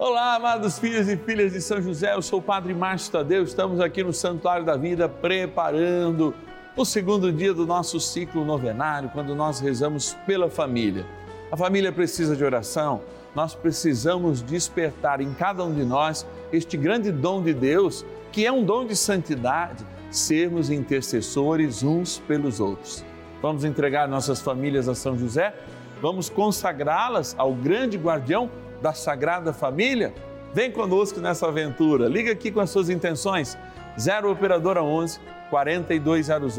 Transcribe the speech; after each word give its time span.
Olá, 0.00 0.36
amados 0.36 0.78
filhos 0.78 1.08
e 1.08 1.16
filhas 1.16 1.52
de 1.52 1.60
São 1.60 1.82
José, 1.82 2.14
eu 2.14 2.22
sou 2.22 2.38
o 2.38 2.42
Padre 2.42 2.72
Márcio 2.72 3.10
Tadeu, 3.10 3.42
estamos 3.42 3.80
aqui 3.80 4.04
no 4.04 4.12
Santuário 4.12 4.64
da 4.64 4.76
Vida 4.76 5.08
preparando 5.08 6.32
o 6.76 6.84
segundo 6.84 7.32
dia 7.32 7.52
do 7.52 7.66
nosso 7.66 7.98
ciclo 7.98 8.44
novenário, 8.44 9.10
quando 9.12 9.34
nós 9.34 9.58
rezamos 9.58 10.16
pela 10.24 10.48
família. 10.48 11.04
A 11.50 11.56
família 11.56 11.90
precisa 11.90 12.36
de 12.36 12.44
oração, 12.44 13.00
nós 13.34 13.56
precisamos 13.56 14.40
despertar 14.40 15.20
em 15.20 15.34
cada 15.34 15.64
um 15.64 15.74
de 15.74 15.82
nós 15.82 16.24
este 16.52 16.76
grande 16.76 17.10
dom 17.10 17.42
de 17.42 17.52
Deus, 17.52 18.06
que 18.30 18.46
é 18.46 18.52
um 18.52 18.62
dom 18.62 18.86
de 18.86 18.94
santidade, 18.94 19.84
sermos 20.12 20.70
intercessores 20.70 21.82
uns 21.82 22.20
pelos 22.20 22.60
outros. 22.60 23.04
Vamos 23.42 23.64
entregar 23.64 24.06
nossas 24.06 24.40
famílias 24.40 24.88
a 24.88 24.94
São 24.94 25.18
José? 25.18 25.52
Vamos 26.00 26.30
consagrá-las 26.30 27.34
ao 27.36 27.52
grande 27.52 27.98
guardião 27.98 28.48
da 28.80 28.92
Sagrada 28.92 29.52
Família? 29.52 30.14
Vem 30.52 30.70
conosco 30.70 31.18
nessa 31.20 31.46
aventura. 31.46 32.08
Liga 32.08 32.32
aqui 32.32 32.50
com 32.50 32.60
as 32.60 32.70
suas 32.70 32.88
intenções. 32.88 33.58
0 33.98 34.30
Operadora 34.30 34.82
11 34.82 35.20
4200 35.50 36.56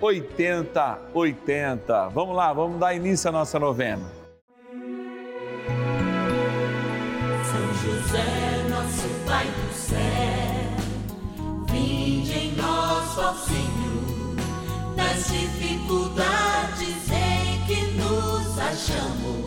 8080. 0.00 2.08
Vamos 2.08 2.36
lá, 2.36 2.52
vamos 2.52 2.78
dar 2.78 2.94
início 2.94 3.28
à 3.28 3.32
nossa 3.32 3.58
novena. 3.58 4.04
São 7.44 7.74
José, 7.82 8.64
nosso 8.68 9.08
Pai 9.26 9.46
do 9.46 9.72
céu, 9.72 9.98
vinde 11.70 12.32
em 12.32 12.52
nós, 12.56 13.18
ó 13.18 13.34
Senhor, 13.34 14.36
nas 14.96 15.30
dificuldades 15.30 17.10
em 17.10 17.64
que 17.66 17.92
nos 17.92 18.58
achamos 18.58 19.41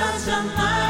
ninguém 0.00 0.12
possa 0.12 0.30
jamais 0.30 0.89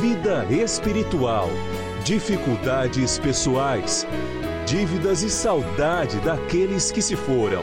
vida 0.00 0.46
espiritual, 0.50 1.48
dificuldades 2.02 3.18
pessoais, 3.18 4.06
dívidas 4.66 5.22
e 5.22 5.28
saudade 5.28 6.18
daqueles 6.20 6.90
que 6.90 7.02
se 7.02 7.14
foram. 7.14 7.62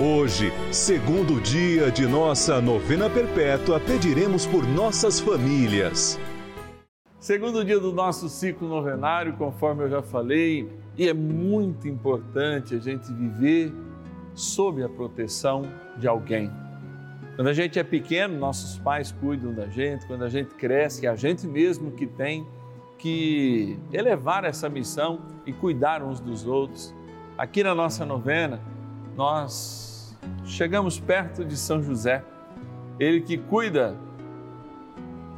Hoje, 0.00 0.52
segundo 0.70 1.40
dia 1.40 1.90
de 1.90 2.06
nossa 2.06 2.60
novena 2.60 3.10
perpétua, 3.10 3.80
pediremos 3.80 4.46
por 4.46 4.64
nossas 4.66 5.18
famílias. 5.18 6.18
Segundo 7.18 7.64
dia 7.64 7.80
do 7.80 7.92
nosso 7.92 8.28
ciclo 8.28 8.68
novenário, 8.68 9.32
conforme 9.32 9.84
eu 9.84 9.90
já 9.90 10.02
falei, 10.02 10.68
e 10.96 11.08
é 11.08 11.14
muito 11.14 11.88
importante 11.88 12.74
a 12.74 12.78
gente 12.78 13.12
viver 13.12 13.72
sob 14.34 14.82
a 14.82 14.88
proteção 14.88 15.62
de 15.96 16.06
alguém. 16.06 16.65
Quando 17.36 17.48
a 17.48 17.52
gente 17.52 17.78
é 17.78 17.84
pequeno, 17.84 18.38
nossos 18.38 18.78
pais 18.78 19.12
cuidam 19.12 19.52
da 19.52 19.66
gente, 19.66 20.06
quando 20.06 20.24
a 20.24 20.28
gente 20.30 20.54
cresce, 20.54 21.04
é 21.06 21.10
a 21.10 21.14
gente 21.14 21.46
mesmo 21.46 21.90
que 21.90 22.06
tem 22.06 22.46
que 22.96 23.78
elevar 23.92 24.44
essa 24.44 24.70
missão 24.70 25.20
e 25.44 25.52
cuidar 25.52 26.02
uns 26.02 26.18
dos 26.18 26.46
outros. 26.46 26.94
Aqui 27.36 27.62
na 27.62 27.74
nossa 27.74 28.06
novena, 28.06 28.58
nós 29.14 30.16
chegamos 30.46 30.98
perto 30.98 31.44
de 31.44 31.58
São 31.58 31.82
José, 31.82 32.24
ele 32.98 33.20
que 33.20 33.36
cuida 33.36 33.94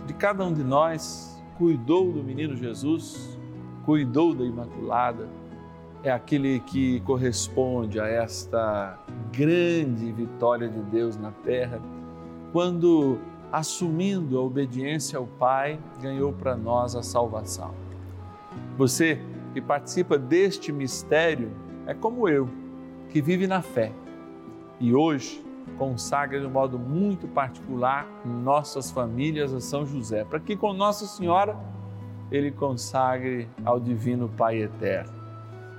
de 0.06 0.14
cada 0.14 0.44
um 0.44 0.52
de 0.54 0.62
nós, 0.62 1.36
cuidou 1.56 2.12
do 2.12 2.22
menino 2.22 2.54
Jesus, 2.54 3.36
cuidou 3.84 4.32
da 4.32 4.44
Imaculada, 4.44 5.28
é 6.02 6.10
aquele 6.10 6.60
que 6.60 7.00
corresponde 7.00 7.98
a 8.00 8.06
esta 8.06 8.98
grande 9.32 10.12
vitória 10.12 10.68
de 10.68 10.80
Deus 10.82 11.16
na 11.16 11.30
terra, 11.30 11.80
quando, 12.52 13.18
assumindo 13.50 14.38
a 14.38 14.42
obediência 14.42 15.18
ao 15.18 15.26
Pai, 15.26 15.78
ganhou 16.00 16.32
para 16.32 16.56
nós 16.56 16.94
a 16.94 17.02
salvação. 17.02 17.74
Você 18.76 19.20
que 19.52 19.60
participa 19.60 20.16
deste 20.16 20.72
mistério 20.72 21.50
é 21.86 21.94
como 21.94 22.28
eu, 22.28 22.48
que 23.10 23.20
vive 23.20 23.46
na 23.46 23.62
fé 23.62 23.92
e 24.78 24.94
hoje 24.94 25.44
consagra 25.76 26.40
de 26.40 26.46
um 26.46 26.50
modo 26.50 26.78
muito 26.78 27.26
particular 27.28 28.06
nossas 28.24 28.90
famílias 28.90 29.52
a 29.52 29.60
São 29.60 29.84
José, 29.84 30.24
para 30.24 30.40
que 30.40 30.56
com 30.56 30.72
Nossa 30.72 31.06
Senhora 31.06 31.58
ele 32.30 32.50
consagre 32.50 33.48
ao 33.64 33.80
Divino 33.80 34.28
Pai 34.28 34.62
Eterno. 34.62 35.17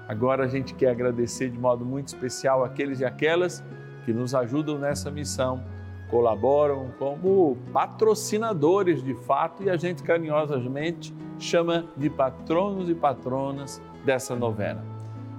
Agora 0.10 0.46
a 0.46 0.48
gente 0.48 0.74
quer 0.74 0.90
agradecer 0.90 1.52
de 1.52 1.60
modo 1.60 1.86
muito 1.86 2.08
especial 2.08 2.64
aqueles 2.64 3.00
e 3.00 3.06
aquelas 3.06 3.64
que 4.06 4.12
nos 4.12 4.34
ajudam 4.34 4.80
nessa 4.80 5.12
missão, 5.12 5.64
colaboram 6.10 6.90
como 6.98 7.56
patrocinadores 7.72 9.04
de 9.04 9.14
fato 9.14 9.62
e 9.62 9.70
a 9.70 9.78
gente 9.78 10.02
carinhosamente 10.02 11.14
chama 11.38 11.86
de 11.96 12.10
patronos 12.10 12.90
e 12.90 12.96
patronas 12.96 13.80
dessa 14.04 14.36
novena. 14.36 14.84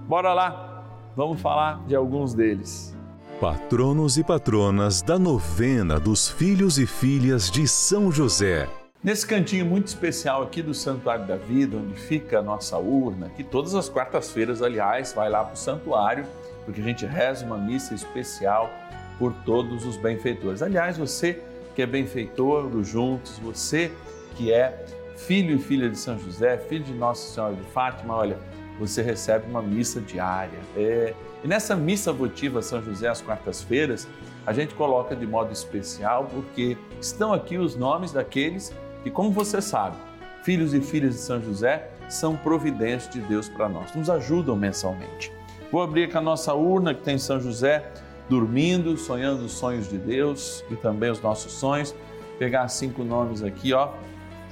Bora 0.06 0.32
lá, 0.32 0.84
vamos 1.16 1.40
falar 1.40 1.84
de 1.88 1.96
alguns 1.96 2.32
deles. 2.32 2.96
Patronos 3.40 4.18
e 4.18 4.22
patronas 4.22 5.02
da 5.02 5.18
novena 5.18 5.98
dos 5.98 6.28
filhos 6.28 6.78
e 6.78 6.86
filhas 6.86 7.50
de 7.50 7.66
São 7.66 8.12
José. 8.12 8.68
Nesse 9.02 9.26
cantinho 9.26 9.64
muito 9.64 9.86
especial 9.86 10.42
aqui 10.42 10.60
do 10.60 10.74
Santuário 10.74 11.24
da 11.24 11.36
Vida, 11.36 11.74
onde 11.74 11.98
fica 11.98 12.40
a 12.40 12.42
nossa 12.42 12.76
urna, 12.76 13.30
que 13.30 13.42
todas 13.42 13.74
as 13.74 13.88
quartas-feiras, 13.88 14.60
aliás, 14.60 15.14
vai 15.14 15.30
lá 15.30 15.42
para 15.42 15.54
o 15.54 15.56
santuário, 15.56 16.26
porque 16.66 16.82
a 16.82 16.84
gente 16.84 17.06
reza 17.06 17.46
uma 17.46 17.56
missa 17.56 17.94
especial 17.94 18.70
por 19.18 19.32
todos 19.46 19.86
os 19.86 19.96
benfeitores. 19.96 20.60
Aliás, 20.60 20.98
você 20.98 21.42
que 21.74 21.80
é 21.80 21.86
benfeitor 21.86 22.68
do 22.68 22.84
Juntos, 22.84 23.38
você 23.38 23.90
que 24.36 24.52
é 24.52 24.84
filho 25.16 25.56
e 25.56 25.58
filha 25.58 25.88
de 25.88 25.96
São 25.96 26.18
José, 26.18 26.58
filho 26.58 26.84
de 26.84 26.92
Nossa 26.92 27.26
Senhora 27.26 27.54
de 27.54 27.64
Fátima, 27.70 28.14
olha, 28.14 28.36
você 28.78 29.00
recebe 29.00 29.46
uma 29.48 29.62
missa 29.62 29.98
diária. 29.98 30.58
É... 30.76 31.14
E 31.42 31.48
nessa 31.48 31.74
missa 31.74 32.12
votiva 32.12 32.60
São 32.60 32.82
José 32.82 33.08
às 33.08 33.22
quartas-feiras, 33.22 34.06
a 34.46 34.52
gente 34.52 34.74
coloca 34.74 35.16
de 35.16 35.26
modo 35.26 35.54
especial 35.54 36.28
porque 36.30 36.76
estão 37.00 37.32
aqui 37.32 37.56
os 37.56 37.74
nomes 37.74 38.12
daqueles 38.12 38.74
que, 39.02 39.10
como 39.10 39.30
você 39.30 39.60
sabe, 39.60 39.96
filhos 40.42 40.74
e 40.74 40.80
filhas 40.80 41.14
de 41.14 41.20
São 41.20 41.40
José 41.40 41.90
são 42.08 42.36
providências 42.36 43.12
de 43.12 43.20
Deus 43.20 43.48
para 43.48 43.68
nós, 43.68 43.94
nos 43.94 44.10
ajudam 44.10 44.56
mensalmente. 44.56 45.32
Vou 45.70 45.82
abrir 45.82 46.04
aqui 46.04 46.16
a 46.16 46.20
nossa 46.20 46.52
urna 46.54 46.92
que 46.92 47.02
tem 47.02 47.16
São 47.16 47.40
José 47.40 47.92
dormindo, 48.28 48.96
sonhando 48.96 49.44
os 49.44 49.52
sonhos 49.52 49.88
de 49.88 49.98
Deus 49.98 50.64
e 50.70 50.76
também 50.76 51.10
os 51.10 51.20
nossos 51.20 51.52
sonhos. 51.52 51.94
Pegar 52.38 52.68
cinco 52.68 53.04
nomes 53.04 53.42
aqui, 53.42 53.72
ó. 53.72 53.90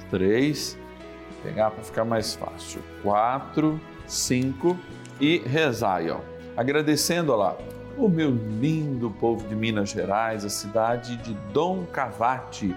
Três. 0.09 0.77
Pegar 1.43 1.71
para 1.71 1.83
ficar 1.83 2.05
mais 2.05 2.35
fácil. 2.35 2.81
Quatro, 3.01 3.79
cinco 4.05 4.77
e 5.19 5.39
rezar 5.39 6.01
ó. 6.09 6.19
Agradecendo, 6.55 7.31
ó 7.31 7.35
lá, 7.35 7.57
o 7.97 8.07
meu 8.07 8.29
lindo 8.29 9.09
povo 9.11 9.47
de 9.47 9.55
Minas 9.55 9.89
Gerais, 9.89 10.43
a 10.43 10.49
cidade 10.49 11.17
de 11.17 11.33
Dom 11.53 11.85
Cavate. 11.85 12.75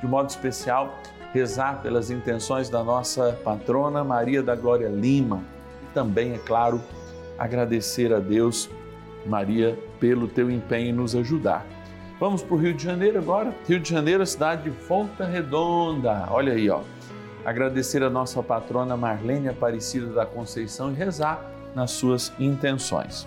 De 0.00 0.06
modo 0.06 0.30
especial, 0.30 0.98
rezar 1.32 1.80
pelas 1.82 2.10
intenções 2.10 2.68
da 2.68 2.82
nossa 2.82 3.38
patrona 3.44 4.02
Maria 4.02 4.42
da 4.42 4.54
Glória 4.54 4.88
Lima. 4.88 5.42
E 5.82 5.94
também, 5.94 6.32
é 6.32 6.38
claro, 6.38 6.80
agradecer 7.38 8.12
a 8.12 8.18
Deus, 8.18 8.68
Maria, 9.26 9.78
pelo 9.98 10.26
teu 10.26 10.50
empenho 10.50 10.90
em 10.90 10.92
nos 10.92 11.14
ajudar. 11.14 11.64
Vamos 12.18 12.42
para 12.42 12.54
o 12.54 12.58
Rio 12.58 12.74
de 12.74 12.82
Janeiro 12.82 13.18
agora. 13.18 13.54
Rio 13.66 13.80
de 13.80 13.88
Janeiro, 13.88 14.26
cidade 14.26 14.64
de 14.64 14.70
Volta 14.70 15.24
Redonda. 15.24 16.26
Olha 16.30 16.52
aí, 16.52 16.68
ó. 16.68 16.80
Agradecer 17.44 18.02
a 18.02 18.10
nossa 18.10 18.42
patrona 18.42 18.96
Marlene 18.96 19.48
Aparecida 19.48 20.06
da 20.08 20.26
Conceição 20.26 20.90
e 20.90 20.94
rezar 20.94 21.42
nas 21.74 21.92
suas 21.92 22.32
intenções. 22.38 23.26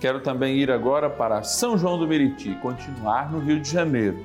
Quero 0.00 0.20
também 0.20 0.56
ir 0.56 0.70
agora 0.70 1.08
para 1.08 1.42
São 1.42 1.78
João 1.78 1.98
do 1.98 2.06
Meriti, 2.06 2.54
continuar 2.60 3.32
no 3.32 3.38
Rio 3.38 3.60
de 3.60 3.70
Janeiro 3.70 4.22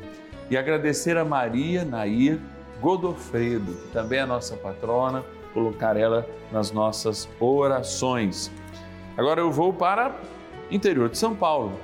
e 0.50 0.58
agradecer 0.58 1.18
a 1.18 1.26
Maria 1.26 1.84
Nair 1.84 2.40
Godofredo, 2.82 3.74
que 3.74 3.88
também 3.90 4.20
é 4.20 4.22
a 4.24 4.28
nossa 4.28 4.56
patrona, 4.58 5.24
colocar 5.54 5.96
ela 5.96 6.28
nas 6.52 6.72
nossas 6.72 7.30
orações. 7.40 8.52
Agora 9.18 9.40
eu 9.40 9.52
vou 9.52 9.72
para 9.72 10.20
interior 10.70 11.10
de 11.10 11.18
São 11.18 11.36
Paulo, 11.36 11.80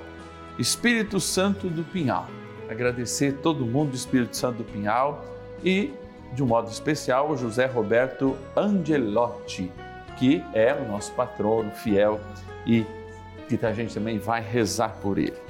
Espírito 0.58 1.20
Santo 1.20 1.70
do 1.70 1.84
Pinhal. 1.84 2.28
Agradecer 2.70 3.38
todo 3.42 3.66
mundo 3.66 3.92
do 3.92 3.96
Espírito 3.96 4.36
Santo 4.36 4.58
do 4.58 4.64
Pinhal 4.64 5.24
e, 5.64 5.94
de 6.34 6.44
um 6.44 6.48
modo 6.48 6.70
especial, 6.70 7.32
o 7.32 7.38
José 7.38 7.66
Roberto 7.66 8.36
Angelotti, 8.56 9.72
que 10.18 10.44
é 10.54 10.74
o 10.74 10.88
nosso 10.88 11.12
patrono 11.14 11.72
fiel 11.72 12.20
e 12.66 12.86
que 13.48 13.66
a 13.66 13.74
gente 13.74 13.94
também 13.94 14.20
vai 14.20 14.42
rezar 14.42 14.98
por 15.02 15.18
ele. 15.18 15.49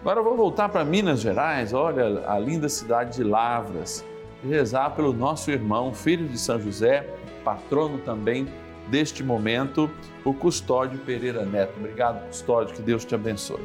Agora 0.00 0.22
vou 0.22 0.36
voltar 0.36 0.68
para 0.68 0.84
Minas 0.84 1.20
Gerais, 1.20 1.72
olha 1.74 2.22
a 2.28 2.38
linda 2.38 2.68
cidade 2.68 3.16
de 3.16 3.24
Lavras, 3.24 4.04
e 4.44 4.46
rezar 4.46 4.90
pelo 4.90 5.12
nosso 5.12 5.50
irmão, 5.50 5.92
filho 5.92 6.28
de 6.28 6.38
São 6.38 6.58
José, 6.60 7.04
patrono 7.44 7.98
também 7.98 8.46
deste 8.88 9.24
momento, 9.24 9.90
o 10.24 10.32
Custódio 10.32 11.00
Pereira 11.00 11.44
Neto. 11.44 11.74
Obrigado, 11.76 12.24
Custódio, 12.28 12.76
que 12.76 12.80
Deus 12.80 13.04
te 13.04 13.16
abençoe. 13.16 13.60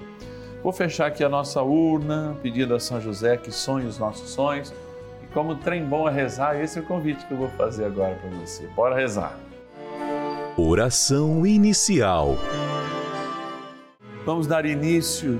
Vou 0.63 0.73
fechar 0.73 1.05
aqui 1.05 1.23
a 1.23 1.29
nossa 1.29 1.61
urna, 1.61 2.35
pedindo 2.41 2.73
a 2.73 2.79
São 2.79 2.99
José 2.99 3.37
que 3.37 3.51
sonhe 3.51 3.85
os 3.85 3.99
nossos 3.99 4.31
sonhos. 4.31 4.73
E 5.23 5.27
como 5.33 5.55
trem 5.55 5.85
bom 5.85 6.09
é 6.09 6.11
rezar, 6.11 6.59
esse 6.59 6.79
é 6.79 6.81
o 6.81 6.85
convite 6.85 7.25
que 7.27 7.31
eu 7.31 7.37
vou 7.37 7.49
fazer 7.49 7.85
agora 7.85 8.15
para 8.15 8.29
você. 8.39 8.65
Bora 8.75 8.95
rezar. 8.95 9.37
Oração 10.57 11.45
inicial. 11.45 12.37
Vamos 14.25 14.47
dar 14.47 14.65
início 14.65 15.39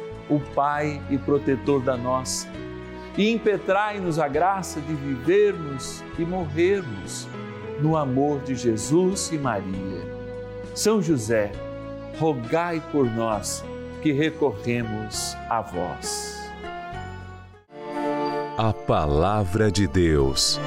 o 0.29 0.39
Pai 0.39 1.01
e 1.09 1.17
protetor 1.17 1.81
da 1.81 1.97
nossa, 1.97 2.47
e 3.17 3.31
impetrai-nos 3.31 4.19
a 4.19 4.27
graça 4.27 4.79
de 4.79 4.93
vivermos 4.93 6.03
e 6.17 6.23
morrermos 6.23 7.27
no 7.79 7.97
amor 7.97 8.41
de 8.41 8.55
Jesus 8.55 9.31
e 9.31 9.37
Maria 9.37 10.21
são 10.73 11.01
José, 11.01 11.51
rogai 12.17 12.81
por 12.91 13.05
nós 13.05 13.63
que 14.01 14.11
recorremos 14.11 15.35
a 15.49 15.61
vós. 15.61 16.39
A 18.57 18.71
Palavra 18.71 19.71
de 19.71 19.87
Deus. 19.87 20.59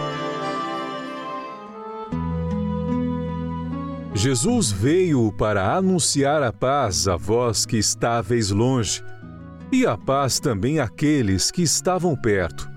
Jesus 4.15 4.71
veio 4.71 5.33
para 5.33 5.75
anunciar 5.75 6.43
a 6.43 6.53
paz 6.53 7.09
a 7.09 7.17
vós 7.17 7.67
que 7.67 7.77
estáveis 7.77 8.51
longe, 8.51 9.03
e 9.75 9.85
a 9.85 9.99
paz 9.99 10.39
também 10.39 10.79
àqueles 10.79 11.51
que 11.51 11.61
estavam 11.61 12.15
perto. 12.15 12.71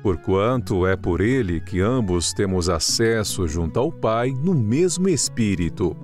Porquanto 0.00 0.86
é 0.86 0.96
por 0.96 1.20
ele 1.20 1.60
que 1.60 1.80
ambos 1.80 2.32
temos 2.32 2.68
acesso 2.68 3.48
junto 3.48 3.80
ao 3.80 3.90
Pai 3.90 4.32
no 4.32 4.54
mesmo 4.54 5.08
Espírito. 5.08 5.96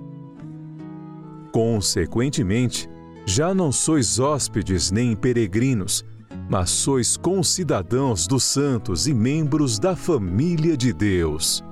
Consequentemente, 1.53 2.89
já 3.25 3.53
não 3.55 3.71
sois 3.71 4.19
hóspedes 4.19 4.91
nem 4.91 5.15
peregrinos, 5.15 6.05
mas 6.49 6.69
sois 6.69 7.15
concidadãos 7.15 8.27
dos 8.27 8.43
santos 8.43 9.07
e 9.07 9.13
membros 9.13 9.79
da 9.79 9.95
família 9.95 10.75
de 10.75 10.91
Deus. 10.91 11.63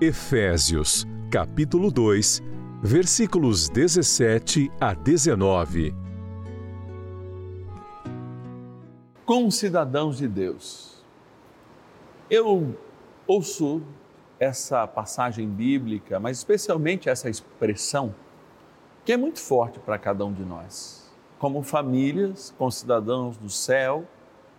Efésios, 0.00 1.06
capítulo 1.30 1.92
2, 1.92 2.42
versículos 2.82 3.68
17 3.68 4.68
a 4.80 4.94
19. 4.94 5.97
Concidadãos 9.28 10.16
de 10.16 10.26
Deus. 10.26 11.04
Eu 12.30 12.74
ouço 13.26 13.82
essa 14.40 14.86
passagem 14.86 15.46
bíblica, 15.46 16.18
mas 16.18 16.38
especialmente 16.38 17.10
essa 17.10 17.28
expressão 17.28 18.14
que 19.04 19.12
é 19.12 19.18
muito 19.18 19.38
forte 19.38 19.78
para 19.80 19.98
cada 19.98 20.24
um 20.24 20.32
de 20.32 20.42
nós. 20.46 21.12
Como 21.38 21.62
famílias, 21.62 22.54
concidadãos 22.56 23.36
do 23.36 23.50
céu, 23.50 24.06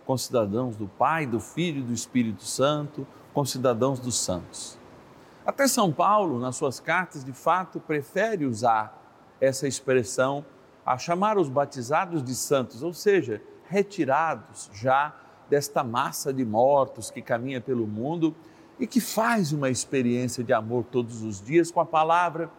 concidadãos 0.06 0.76
do 0.76 0.86
Pai, 0.86 1.26
do 1.26 1.40
Filho 1.40 1.80
e 1.80 1.82
do 1.86 1.92
Espírito 1.92 2.44
Santo, 2.44 3.04
concidadãos 3.34 3.98
dos 3.98 4.20
santos. 4.20 4.78
Até 5.44 5.66
São 5.66 5.90
Paulo, 5.90 6.38
nas 6.38 6.54
suas 6.54 6.78
cartas, 6.78 7.24
de 7.24 7.32
fato, 7.32 7.80
prefere 7.80 8.46
usar 8.46 8.96
essa 9.40 9.66
expressão 9.66 10.44
a 10.86 10.96
chamar 10.96 11.38
os 11.38 11.48
batizados 11.48 12.22
de 12.22 12.36
santos, 12.36 12.84
ou 12.84 12.94
seja, 12.94 13.42
retirados 13.70 14.68
já 14.74 15.14
desta 15.48 15.82
massa 15.82 16.32
de 16.32 16.44
mortos 16.44 17.10
que 17.10 17.22
caminha 17.22 17.60
pelo 17.60 17.86
mundo 17.86 18.34
e 18.78 18.86
que 18.86 19.00
faz 19.00 19.52
uma 19.52 19.70
experiência 19.70 20.44
de 20.44 20.52
amor 20.52 20.84
todos 20.84 21.22
os 21.22 21.40
dias 21.40 21.70
com 21.70 21.80
a 21.80 21.86
palavra 21.86 22.50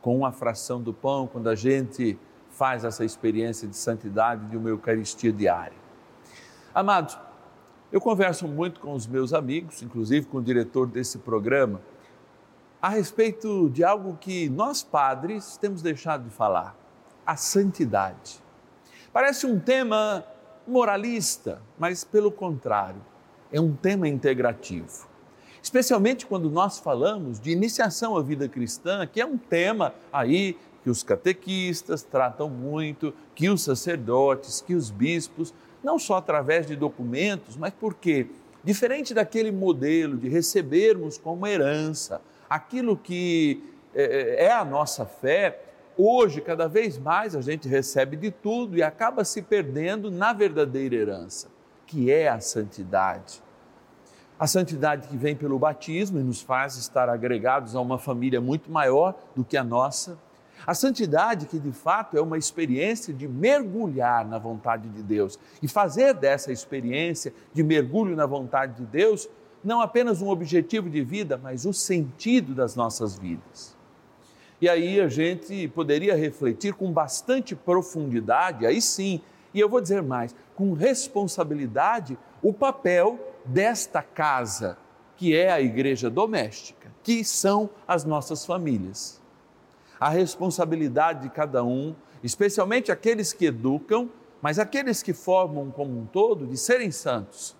com 0.00 0.16
uma 0.16 0.32
fração 0.32 0.80
do 0.80 0.92
pão, 0.92 1.26
quando 1.26 1.48
a 1.48 1.54
gente 1.54 2.18
faz 2.50 2.84
essa 2.84 3.04
experiência 3.04 3.66
de 3.68 3.76
santidade 3.76 4.46
de 4.46 4.56
uma 4.56 4.68
Eucaristia 4.68 5.32
diária. 5.32 5.76
Amados, 6.74 7.18
Eu 7.90 8.02
converso 8.02 8.46
muito 8.46 8.80
com 8.80 8.92
os 8.92 9.06
meus 9.06 9.32
amigos, 9.32 9.82
inclusive 9.82 10.26
com 10.26 10.36
o 10.36 10.42
diretor 10.42 10.86
desse 10.86 11.16
programa, 11.16 11.80
a 12.82 12.90
respeito 12.90 13.70
de 13.70 13.82
algo 13.82 14.18
que 14.20 14.50
nós 14.50 14.82
padres 14.82 15.56
temos 15.56 15.80
deixado 15.80 16.24
de 16.24 16.30
falar: 16.30 16.76
a 17.26 17.34
santidade. 17.34 18.42
Parece 19.10 19.46
um 19.46 19.58
tema 19.58 20.22
moralista, 20.68 21.60
mas 21.78 22.04
pelo 22.04 22.30
contrário, 22.30 23.00
é 23.52 23.60
um 23.60 23.74
tema 23.74 24.06
integrativo. 24.06 25.08
Especialmente 25.62 26.26
quando 26.26 26.50
nós 26.50 26.78
falamos 26.78 27.40
de 27.40 27.50
iniciação 27.50 28.16
à 28.16 28.22
vida 28.22 28.48
cristã, 28.48 29.06
que 29.06 29.20
é 29.20 29.26
um 29.26 29.36
tema 29.36 29.94
aí 30.12 30.56
que 30.82 30.90
os 30.90 31.02
catequistas 31.02 32.02
tratam 32.02 32.48
muito, 32.48 33.12
que 33.34 33.48
os 33.48 33.62
sacerdotes, 33.62 34.60
que 34.60 34.74
os 34.74 34.90
bispos, 34.90 35.52
não 35.82 35.98
só 35.98 36.16
através 36.16 36.66
de 36.66 36.76
documentos, 36.76 37.56
mas 37.56 37.72
porque, 37.78 38.28
diferente 38.62 39.12
daquele 39.12 39.50
modelo 39.50 40.16
de 40.16 40.28
recebermos 40.28 41.18
como 41.18 41.46
herança 41.46 42.20
aquilo 42.48 42.96
que 42.96 43.62
é, 43.94 44.46
é 44.46 44.52
a 44.52 44.64
nossa 44.64 45.04
fé, 45.04 45.67
hoje, 45.98 46.40
cada 46.40 46.68
vez 46.68 46.96
mais, 46.96 47.34
a 47.34 47.40
gente 47.40 47.68
recebe 47.68 48.16
de 48.16 48.30
tudo 48.30 48.78
e 48.78 48.82
acaba 48.82 49.24
se 49.24 49.42
perdendo 49.42 50.10
na 50.10 50.32
verdadeira 50.32 50.94
herança, 50.94 51.48
que 51.84 52.10
é 52.10 52.28
a 52.28 52.38
santidade. 52.38 53.42
A 54.38 54.46
santidade 54.46 55.08
que 55.08 55.16
vem 55.16 55.34
pelo 55.34 55.58
batismo 55.58 56.20
e 56.20 56.22
nos 56.22 56.40
faz 56.40 56.76
estar 56.76 57.08
agregados 57.08 57.74
a 57.74 57.80
uma 57.80 57.98
família 57.98 58.40
muito 58.40 58.70
maior 58.70 59.18
do 59.34 59.44
que 59.44 59.56
a 59.56 59.64
nossa. 59.64 60.16
A 60.64 60.74
santidade 60.74 61.46
que 61.46 61.58
de 61.58 61.72
fato 61.72 62.16
é 62.16 62.20
uma 62.20 62.38
experiência 62.38 63.12
de 63.12 63.26
mergulhar 63.26 64.24
na 64.24 64.38
vontade 64.38 64.88
de 64.88 65.02
Deus 65.02 65.38
e 65.60 65.66
fazer 65.66 66.14
dessa 66.14 66.52
experiência 66.52 67.32
de 67.52 67.64
mergulho 67.64 68.14
na 68.14 68.26
vontade 68.26 68.74
de 68.74 68.86
Deus 68.86 69.28
não 69.64 69.80
apenas 69.80 70.22
um 70.22 70.28
objetivo 70.28 70.88
de 70.88 71.02
vida, 71.02 71.36
mas 71.42 71.64
o 71.64 71.72
sentido 71.72 72.54
das 72.54 72.76
nossas 72.76 73.18
vidas. 73.18 73.77
E 74.60 74.68
aí 74.68 75.00
a 75.00 75.08
gente 75.08 75.68
poderia 75.68 76.16
refletir 76.16 76.74
com 76.74 76.92
bastante 76.92 77.54
profundidade, 77.54 78.66
aí 78.66 78.80
sim, 78.80 79.20
e 79.54 79.60
eu 79.60 79.68
vou 79.68 79.80
dizer 79.80 80.02
mais, 80.02 80.34
com 80.54 80.72
responsabilidade, 80.72 82.18
o 82.42 82.52
papel 82.52 83.18
desta 83.44 84.02
casa, 84.02 84.76
que 85.16 85.36
é 85.36 85.50
a 85.50 85.60
igreja 85.60 86.10
doméstica, 86.10 86.90
que 87.02 87.24
são 87.24 87.70
as 87.86 88.04
nossas 88.04 88.44
famílias. 88.44 89.22
A 89.98 90.08
responsabilidade 90.08 91.22
de 91.22 91.30
cada 91.30 91.64
um, 91.64 91.94
especialmente 92.22 92.92
aqueles 92.92 93.32
que 93.32 93.46
educam, 93.46 94.10
mas 94.42 94.58
aqueles 94.58 95.02
que 95.02 95.12
formam 95.12 95.70
como 95.70 95.98
um 95.98 96.06
todo, 96.06 96.46
de 96.46 96.56
serem 96.56 96.90
santos 96.90 97.56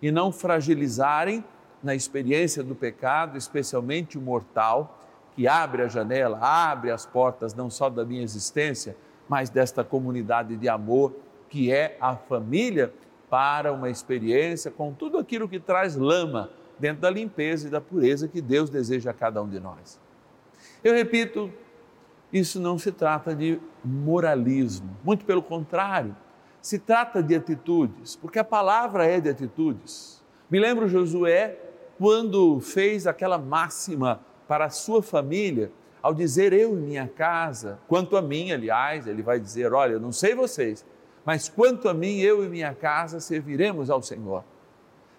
e 0.00 0.10
não 0.10 0.30
fragilizarem 0.30 1.44
na 1.82 1.94
experiência 1.94 2.62
do 2.62 2.74
pecado, 2.74 3.36
especialmente 3.38 4.18
o 4.18 4.20
mortal, 4.20 4.99
que 5.34 5.46
abre 5.46 5.82
a 5.82 5.88
janela, 5.88 6.38
abre 6.40 6.90
as 6.90 7.06
portas 7.06 7.54
não 7.54 7.70
só 7.70 7.88
da 7.88 8.04
minha 8.04 8.22
existência, 8.22 8.96
mas 9.28 9.48
desta 9.48 9.84
comunidade 9.84 10.56
de 10.56 10.68
amor 10.68 11.14
que 11.48 11.72
é 11.72 11.96
a 12.00 12.16
família 12.16 12.92
para 13.28 13.72
uma 13.72 13.88
experiência 13.88 14.70
com 14.70 14.92
tudo 14.92 15.18
aquilo 15.18 15.48
que 15.48 15.60
traz 15.60 15.96
lama 15.96 16.50
dentro 16.78 17.02
da 17.02 17.10
limpeza 17.10 17.68
e 17.68 17.70
da 17.70 17.80
pureza 17.80 18.26
que 18.26 18.40
Deus 18.40 18.70
deseja 18.70 19.10
a 19.10 19.14
cada 19.14 19.42
um 19.42 19.48
de 19.48 19.60
nós. 19.60 20.00
Eu 20.82 20.94
repito, 20.94 21.52
isso 22.32 22.58
não 22.58 22.78
se 22.78 22.90
trata 22.90 23.34
de 23.34 23.60
moralismo, 23.84 24.96
muito 25.04 25.24
pelo 25.24 25.42
contrário, 25.42 26.16
se 26.60 26.78
trata 26.78 27.22
de 27.22 27.34
atitudes, 27.34 28.16
porque 28.16 28.38
a 28.38 28.44
palavra 28.44 29.06
é 29.06 29.20
de 29.20 29.28
atitudes. 29.28 30.22
Me 30.50 30.58
lembro 30.58 30.88
Josué 30.88 31.56
quando 31.98 32.60
fez 32.60 33.06
aquela 33.06 33.38
máxima 33.38 34.20
para 34.50 34.64
a 34.64 34.70
sua 34.70 35.00
família, 35.00 35.70
ao 36.02 36.12
dizer 36.12 36.52
eu 36.52 36.72
e 36.72 36.76
minha 36.76 37.06
casa, 37.06 37.78
quanto 37.86 38.16
a 38.16 38.20
mim, 38.20 38.50
aliás, 38.50 39.06
ele 39.06 39.22
vai 39.22 39.38
dizer: 39.38 39.72
olha, 39.72 39.92
eu 39.92 40.00
não 40.00 40.10
sei 40.10 40.34
vocês, 40.34 40.84
mas 41.24 41.48
quanto 41.48 41.88
a 41.88 41.94
mim, 41.94 42.18
eu 42.18 42.44
e 42.44 42.48
minha 42.48 42.74
casa 42.74 43.20
serviremos 43.20 43.90
ao 43.90 44.02
Senhor? 44.02 44.42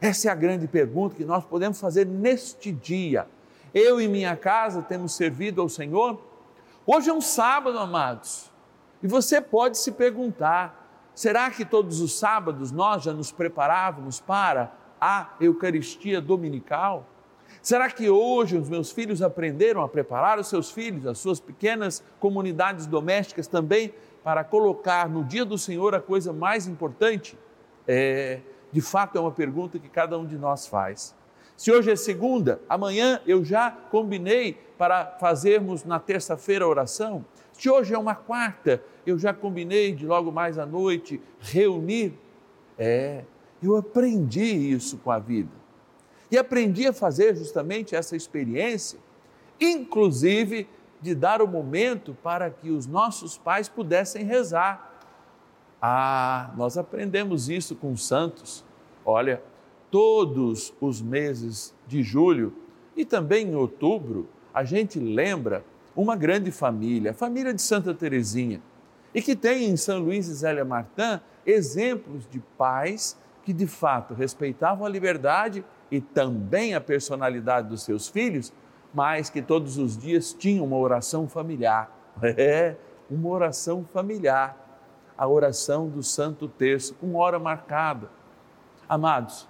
Essa 0.02 0.28
é 0.28 0.32
a 0.34 0.36
grande 0.36 0.68
pergunta 0.68 1.16
que 1.16 1.24
nós 1.24 1.46
podemos 1.46 1.80
fazer 1.80 2.06
neste 2.06 2.74
dia. 2.74 3.26
Eu 3.74 4.02
e 4.02 4.08
minha 4.10 4.36
casa 4.36 4.82
temos 4.82 5.16
servido 5.16 5.62
ao 5.62 5.70
Senhor? 5.70 6.22
Hoje 6.86 7.10
é 7.10 7.14
um 7.14 7.22
sábado, 7.22 7.80
amados, 7.80 8.52
e 9.02 9.08
você 9.08 9.40
pode 9.40 9.78
se 9.78 9.94
perguntar: 9.94 11.10
será 11.16 11.50
que 11.50 11.64
todos 11.64 12.02
os 12.02 12.20
sábados 12.20 12.70
nós 12.70 13.04
já 13.04 13.14
nos 13.14 13.32
preparávamos 13.32 14.20
para 14.20 14.74
a 15.00 15.30
Eucaristia 15.40 16.20
Dominical? 16.20 17.08
Será 17.62 17.92
que 17.92 18.10
hoje 18.10 18.58
os 18.58 18.68
meus 18.68 18.92
filhos 18.92 19.22
aprenderam 19.22 19.84
a 19.84 19.88
preparar 19.88 20.40
os 20.40 20.48
seus 20.48 20.72
filhos, 20.72 21.06
as 21.06 21.20
suas 21.20 21.40
pequenas 21.40 22.04
comunidades 22.20 22.88
domésticas 22.88 23.46
também 23.46 23.94
para 24.24 24.44
colocar 24.44 25.08
no 25.08 25.24
dia 25.24 25.46
do 25.46 25.58
Senhor 25.60 25.94
a 25.94 26.02
coisa 26.02 26.34
mais 26.34 26.68
importante? 26.68 27.38
É, 27.88 28.40
de 28.72 28.82
fato, 28.82 29.18
é 29.18 29.22
uma 29.22 29.32
pergunta 29.32 29.78
que 29.78 29.90
cada 29.90 30.18
um 30.18 30.26
de 30.26 30.38
nós 30.38 30.66
faz. 30.66 31.16
Se 31.56 31.72
hoje 31.72 31.92
é 31.92 31.96
segunda, 31.96 32.60
amanhã 32.68 33.22
eu 33.28 33.46
já 33.46 33.70
combinei 33.70 34.58
para 34.76 35.06
fazermos 35.20 35.84
na 35.84 36.00
terça-feira 36.00 36.66
a 36.66 36.68
oração. 36.68 37.24
Se 37.54 37.70
hoje 37.70 37.94
é 37.94 37.98
uma 37.98 38.16
quarta, 38.16 38.82
eu 39.06 39.20
já 39.20 39.32
combinei 39.32 39.94
de 39.94 40.08
logo 40.08 40.32
mais 40.32 40.58
à 40.58 40.66
noite 40.66 41.22
reunir. 41.40 42.14
É, 42.80 43.24
eu 43.62 43.78
aprendi 43.78 44.72
isso 44.74 44.98
com 44.98 45.12
a 45.12 45.20
vida. 45.20 45.61
E 46.32 46.38
aprendi 46.38 46.88
a 46.88 46.94
fazer 46.94 47.36
justamente 47.36 47.94
essa 47.94 48.16
experiência, 48.16 48.98
inclusive 49.60 50.68
de 51.02 51.14
dar 51.14 51.42
o 51.42 51.48
momento 51.48 52.16
para 52.24 52.50
que 52.50 52.70
os 52.70 52.88
nossos 52.88 53.38
pais 53.38 53.68
pudessem 53.68 54.24
rezar. 54.24 54.90
Ah, 55.82 56.52
nós 56.56 56.78
aprendemos 56.78 57.50
isso 57.50 57.76
com 57.76 57.92
os 57.92 58.06
santos. 58.06 58.64
Olha, 59.04 59.42
todos 59.90 60.74
os 60.80 61.02
meses 61.02 61.74
de 61.88 62.02
julho 62.02 62.54
e 62.96 63.04
também 63.04 63.48
em 63.48 63.56
outubro, 63.56 64.30
a 64.54 64.64
gente 64.64 65.00
lembra 65.00 65.66
uma 65.96 66.16
grande 66.16 66.52
família, 66.52 67.12
a 67.12 67.14
família 67.14 67.54
de 67.54 67.62
Santa 67.62 67.94
Teresinha, 67.94 68.62
e 69.14 69.22
que 69.22 69.36
tem 69.36 69.66
em 69.66 69.76
São 69.76 70.00
Luís 70.00 70.28
e 70.28 70.34
Zélia 70.34 70.64
Martã 70.64 71.20
exemplos 71.46 72.28
de 72.30 72.40
pais 72.58 73.18
que 73.44 73.52
de 73.52 73.68
fato 73.68 74.14
respeitavam 74.14 74.86
a 74.86 74.90
liberdade 74.90 75.66
e 75.92 76.00
também 76.00 76.74
a 76.74 76.80
personalidade 76.80 77.68
dos 77.68 77.84
seus 77.84 78.08
filhos, 78.08 78.54
mas 78.94 79.30
que 79.30 79.42
todos 79.42 79.78
os 79.78 79.98
dias 79.98 80.34
tinham 80.34 80.66
uma 80.66 80.78
oração 80.78 81.28
familiar. 81.28 81.98
É, 82.24 82.76
uma 83.10 83.30
oração 83.30 83.84
familiar. 83.84 84.58
A 85.18 85.28
oração 85.28 85.90
do 85.90 86.02
Santo 86.02 86.48
Terço, 86.48 86.94
com 86.96 87.16
hora 87.16 87.40
marcada. 87.40 88.10
Amados, 88.88 89.48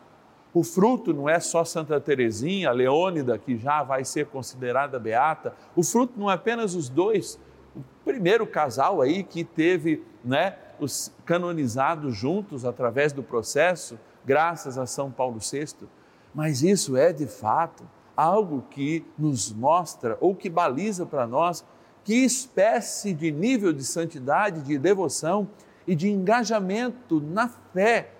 o 0.54 0.64
fruto 0.64 1.14
não 1.14 1.28
é 1.30 1.40
só 1.40 1.64
Santa 1.64 2.00
Teresinha, 2.00 2.72
Leônida, 2.72 3.38
que 3.38 3.58
já 3.58 3.84
vai 3.84 4.04
ser 4.04 4.28
considerada 4.28 5.00
beata. 5.00 5.54
O 5.76 5.84
fruto 5.84 6.20
não 6.20 6.30
é 6.30 6.34
apenas 6.34 6.76
os 6.76 6.90
dois. 6.90 7.40
O 7.76 7.82
primeiro 8.04 8.46
casal 8.46 9.02
aí 9.02 9.24
que 9.24 9.44
teve, 9.44 10.04
né, 10.24 10.56
os 10.80 11.12
canonizados 11.26 12.16
juntos 12.16 12.66
através 12.66 13.14
do 13.14 13.24
processo, 13.24 13.98
graças 14.26 14.78
a 14.78 14.86
São 14.86 15.10
Paulo 15.10 15.40
VI 15.40 15.88
mas 16.34 16.64
isso 16.64 16.96
é 16.96 17.12
de 17.12 17.28
fato 17.28 17.84
algo 18.16 18.64
que 18.70 19.06
nos 19.18 19.52
mostra 19.52 20.18
ou 20.20 20.36
que 20.36 20.50
baliza 20.50 21.06
para 21.06 21.26
nós 21.26 21.66
que 22.04 22.14
espécie 22.16 23.14
de 23.14 23.32
nível 23.32 23.72
de 23.72 23.84
santidade, 23.84 24.62
de 24.62 24.78
devoção 24.78 25.50
e 25.86 25.96
de 25.96 26.10
engajamento 26.10 27.20
na 27.20 27.48
fé, 27.48 28.12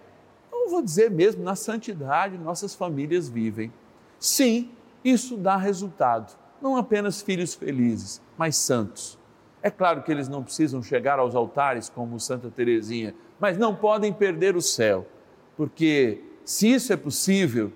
não 0.52 0.70
vou 0.70 0.82
dizer 0.82 1.10
mesmo 1.10 1.44
na 1.44 1.56
santidade, 1.56 2.38
nossas 2.38 2.76
famílias 2.76 3.28
vivem. 3.30 3.72
Sim, 4.20 4.72
isso 5.04 5.36
dá 5.36 5.58
resultado, 5.58 6.38
não 6.62 6.78
apenas 6.78 7.22
filhos 7.22 7.56
felizes, 7.56 8.22
mas 8.38 8.56
santos. 8.56 9.18
É 9.64 9.70
claro 9.70 10.02
que 10.04 10.12
eles 10.12 10.28
não 10.28 10.44
precisam 10.44 10.82
chegar 10.82 11.20
aos 11.20 11.36
altares 11.36 11.90
como 11.90 12.20
Santa 12.20 12.50
Teresinha, 12.50 13.16
mas 13.40 13.58
não 13.58 13.76
podem 13.76 14.12
perder 14.12 14.56
o 14.56 14.62
céu, 14.62 15.08
porque 15.56 16.24
se 16.44 16.72
isso 16.72 16.92
é 16.92 16.98
possível, 16.98 17.72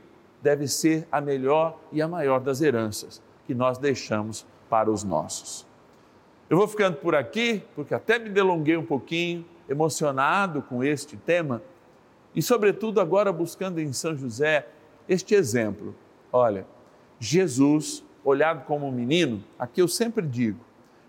deve 0.45 0.67
ser 0.67 1.07
a 1.11 1.19
melhor 1.19 1.75
e 1.91 2.03
a 2.03 2.07
maior 2.07 2.39
das 2.39 2.61
heranças 2.61 3.19
que 3.47 3.55
nós 3.55 3.79
deixamos 3.79 4.45
para 4.69 4.91
os 4.91 5.03
nossos. 5.03 5.65
Eu 6.47 6.55
vou 6.55 6.67
ficando 6.67 6.97
por 6.97 7.15
aqui, 7.15 7.63
porque 7.73 7.95
até 7.95 8.19
me 8.19 8.29
delonguei 8.29 8.77
um 8.77 8.85
pouquinho, 8.85 9.43
emocionado 9.67 10.61
com 10.61 10.83
este 10.83 11.17
tema, 11.17 11.63
e, 12.35 12.43
sobretudo, 12.43 13.01
agora 13.01 13.33
buscando 13.33 13.81
em 13.81 13.91
São 13.91 14.15
José 14.15 14.67
este 15.09 15.33
exemplo. 15.33 15.95
Olha, 16.31 16.67
Jesus, 17.19 18.03
olhado 18.23 18.65
como 18.65 18.87
um 18.87 18.91
menino, 18.91 19.43
aqui 19.57 19.81
eu 19.81 19.87
sempre 19.87 20.27
digo, 20.27 20.59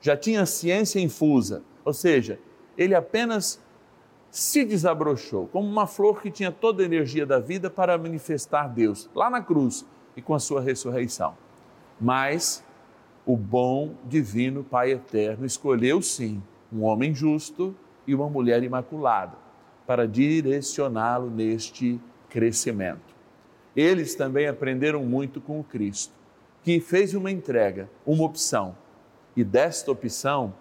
já 0.01 0.17
tinha 0.17 0.47
ciência 0.47 0.99
infusa, 0.99 1.63
ou 1.85 1.93
seja, 1.93 2.39
ele 2.79 2.95
apenas 2.95 3.61
se 4.31 4.65
desabrochou, 4.65 5.49
como 5.49 5.69
uma 5.69 5.87
flor 5.87 6.21
que 6.21 6.31
tinha 6.31 6.53
toda 6.53 6.83
a 6.83 6.87
energia 6.87 7.25
da 7.25 7.39
vida 7.39 7.71
para 7.71 7.97
manifestar 7.97 8.69
Deus 8.69 9.09
lá 9.15 9.31
na 9.31 9.41
cruz 9.41 9.87
e 10.17 10.23
com 10.23 10.35
a 10.35 10.39
sua 10.39 10.61
ressurreição. 10.61 11.35
Mas 12.01 12.65
o 13.25 13.37
bom, 13.37 13.95
divino 14.05 14.63
Pai 14.63 14.93
eterno 14.93 15.47
escolheu 15.47 16.01
sim 16.03 16.43
um 16.73 16.83
homem 16.85 17.15
justo 17.15 17.75
e 18.07 18.15
uma 18.15 18.29
mulher 18.29 18.63
imaculada 18.63 19.37
para 19.87 20.07
direcioná-lo 20.07 21.31
neste 21.31 22.01
crescimento. 22.29 23.15
Eles 23.75 24.15
também 24.15 24.47
aprenderam 24.47 25.05
muito 25.05 25.41
com 25.41 25.61
o 25.61 25.65
Cristo, 25.65 26.13
que 26.63 26.81
fez 26.81 27.15
uma 27.15 27.31
entrega, 27.31 27.89
uma 28.05 28.25
opção, 28.25 28.77
e 29.37 29.45
desta 29.45 29.93
opção 29.93 30.55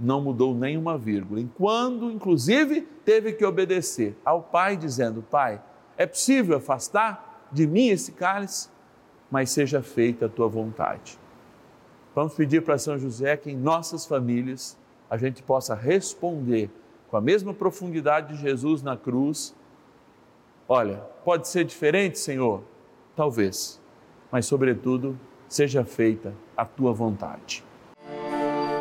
não 0.00 0.22
mudou 0.22 0.54
nenhuma 0.54 0.96
vírgula, 0.96 1.40
enquanto, 1.40 2.10
inclusive, 2.10 2.80
teve 3.04 3.34
que 3.34 3.44
obedecer 3.44 4.16
ao 4.24 4.42
Pai, 4.42 4.76
dizendo: 4.76 5.22
Pai, 5.22 5.60
é 5.96 6.06
possível 6.06 6.56
afastar 6.56 7.46
de 7.52 7.66
mim 7.66 7.88
esse 7.88 8.12
cálice, 8.12 8.70
mas 9.30 9.50
seja 9.50 9.82
feita 9.82 10.26
a 10.26 10.28
tua 10.28 10.48
vontade. 10.48 11.18
Vamos 12.14 12.34
pedir 12.34 12.62
para 12.62 12.78
São 12.78 12.98
José 12.98 13.36
que 13.36 13.50
em 13.50 13.56
nossas 13.56 14.06
famílias 14.06 14.78
a 15.08 15.18
gente 15.18 15.42
possa 15.42 15.74
responder 15.74 16.70
com 17.10 17.16
a 17.16 17.20
mesma 17.20 17.52
profundidade 17.52 18.34
de 18.34 18.40
Jesus 18.40 18.82
na 18.82 18.96
cruz. 18.96 19.54
Olha, 20.66 20.96
pode 21.24 21.46
ser 21.48 21.64
diferente, 21.64 22.18
Senhor? 22.18 22.62
Talvez, 23.14 23.80
mas 24.30 24.46
sobretudo, 24.46 25.18
seja 25.48 25.84
feita 25.84 26.32
a 26.56 26.64
tua 26.64 26.92
vontade. 26.92 27.64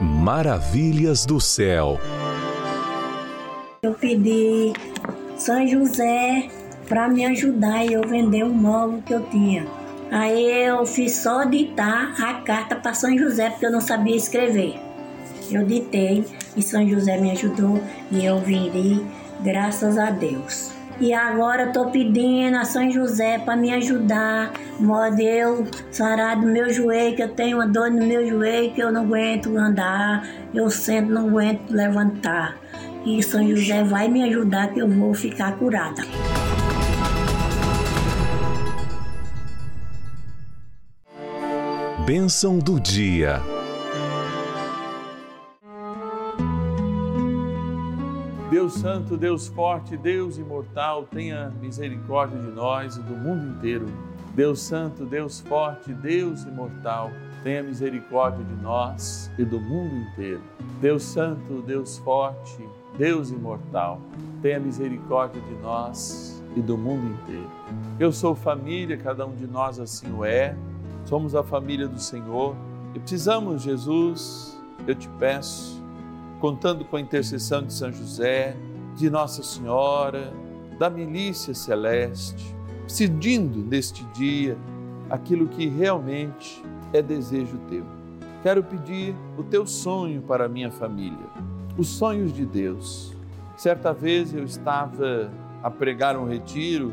Maravilhas 0.00 1.26
do 1.26 1.40
céu. 1.40 1.98
Eu 3.82 3.94
pedi 3.94 4.72
São 5.36 5.66
José 5.66 6.48
para 6.88 7.08
me 7.08 7.26
ajudar 7.26 7.84
e 7.84 7.94
eu 7.94 8.02
vender 8.06 8.44
um 8.44 8.54
móvel 8.54 9.02
que 9.04 9.12
eu 9.12 9.24
tinha. 9.24 9.66
Aí 10.08 10.66
eu 10.66 10.86
fiz 10.86 11.16
só 11.16 11.42
ditar 11.42 12.14
a 12.22 12.34
carta 12.42 12.76
para 12.76 12.94
São 12.94 13.18
José 13.18 13.50
porque 13.50 13.66
eu 13.66 13.72
não 13.72 13.80
sabia 13.80 14.14
escrever. 14.14 14.80
Eu 15.50 15.64
ditei 15.64 16.24
e 16.56 16.62
São 16.62 16.88
José 16.88 17.18
me 17.18 17.32
ajudou 17.32 17.82
e 18.12 18.24
eu 18.24 18.38
vendi, 18.38 19.04
graças 19.42 19.98
a 19.98 20.10
Deus. 20.10 20.77
E 21.00 21.14
agora 21.14 21.68
estou 21.68 21.90
pedindo 21.90 22.56
a 22.56 22.64
São 22.64 22.90
José 22.90 23.38
para 23.38 23.56
me 23.56 23.72
ajudar, 23.72 24.52
modo 24.80 25.20
eu 25.20 25.64
sarar 25.92 26.40
do 26.40 26.46
meu 26.48 26.72
joelho, 26.72 27.14
que 27.14 27.22
eu 27.22 27.28
tenho 27.28 27.58
uma 27.58 27.68
dor 27.68 27.88
no 27.88 28.04
meu 28.04 28.28
joelho 28.28 28.72
que 28.74 28.80
eu 28.80 28.90
não 28.90 29.02
aguento 29.02 29.56
andar, 29.56 30.28
eu 30.52 30.68
sempre 30.68 31.12
não 31.12 31.28
aguento 31.28 31.70
levantar. 31.70 32.56
E 33.06 33.22
São 33.22 33.46
José 33.48 33.84
vai 33.84 34.08
me 34.08 34.24
ajudar 34.24 34.72
que 34.72 34.80
eu 34.80 34.88
vou 34.88 35.14
ficar 35.14 35.56
curada. 35.56 36.02
Bênção 42.04 42.58
do 42.58 42.80
dia. 42.80 43.40
Deus 48.58 48.74
Santo, 48.74 49.16
Deus 49.16 49.46
Forte, 49.46 49.96
Deus 49.96 50.36
Imortal, 50.36 51.04
tenha 51.04 51.48
misericórdia 51.60 52.36
de 52.40 52.50
nós 52.50 52.96
e 52.96 53.00
do 53.02 53.14
mundo 53.14 53.56
inteiro. 53.56 53.86
Deus 54.34 54.60
Santo, 54.60 55.06
Deus 55.06 55.38
Forte, 55.38 55.94
Deus 55.94 56.42
Imortal, 56.42 57.12
tenha 57.44 57.62
misericórdia 57.62 58.44
de 58.44 58.60
nós 58.60 59.30
e 59.38 59.44
do 59.44 59.60
mundo 59.60 59.94
inteiro. 59.94 60.42
Deus 60.80 61.04
Santo, 61.04 61.62
Deus 61.62 61.98
Forte, 61.98 62.58
Deus 62.98 63.30
Imortal, 63.30 64.00
tenha 64.42 64.58
misericórdia 64.58 65.40
de 65.40 65.54
nós 65.62 66.42
e 66.56 66.60
do 66.60 66.76
mundo 66.76 67.12
inteiro. 67.12 67.48
Eu 68.00 68.10
sou 68.10 68.34
família, 68.34 68.96
cada 68.96 69.24
um 69.24 69.36
de 69.36 69.46
nós 69.46 69.78
assim 69.78 70.12
o 70.12 70.24
é, 70.24 70.56
somos 71.04 71.36
a 71.36 71.44
família 71.44 71.86
do 71.86 72.00
Senhor 72.00 72.56
e 72.92 72.98
precisamos, 72.98 73.62
Jesus, 73.62 74.60
eu 74.84 74.96
te 74.96 75.08
peço, 75.10 75.77
contando 76.40 76.84
com 76.84 76.96
a 76.96 77.00
intercessão 77.00 77.62
de 77.62 77.72
São 77.72 77.92
José, 77.92 78.56
de 78.96 79.10
Nossa 79.10 79.42
Senhora, 79.42 80.32
da 80.78 80.88
milícia 80.88 81.54
celeste, 81.54 82.54
pedindo 82.96 83.58
neste 83.58 84.04
dia 84.06 84.56
aquilo 85.10 85.48
que 85.48 85.66
realmente 85.66 86.62
é 86.92 87.02
desejo 87.02 87.58
teu. 87.68 87.84
Quero 88.42 88.62
pedir 88.62 89.14
o 89.36 89.42
teu 89.42 89.66
sonho 89.66 90.22
para 90.22 90.44
a 90.44 90.48
minha 90.48 90.70
família, 90.70 91.26
os 91.76 91.88
sonhos 91.88 92.32
de 92.32 92.46
Deus. 92.46 93.14
Certa 93.56 93.92
vez 93.92 94.32
eu 94.32 94.44
estava 94.44 95.30
a 95.62 95.70
pregar 95.70 96.16
um 96.16 96.24
retiro 96.24 96.92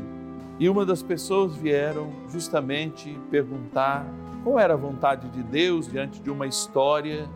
e 0.57 0.67
uma 0.67 0.85
das 0.85 1.03
pessoas 1.03 1.55
vieram 1.55 2.11
justamente 2.29 3.15
perguntar 3.29 4.07
qual 4.43 4.59
era 4.59 4.73
a 4.73 4.77
vontade 4.77 5.29
de 5.29 5.43
Deus 5.43 5.87
diante 5.87 6.19
de 6.19 6.31
uma 6.31 6.47
história 6.47 7.29